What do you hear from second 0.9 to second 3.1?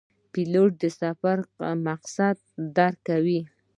سفر مقصد درک